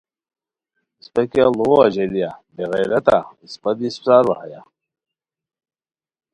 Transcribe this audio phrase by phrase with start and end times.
[0.99, 4.61] اسپہ کیہ ڑوؤو اژیلیا بے غیرتا اسپہ دی اسپڅار وا ہیہ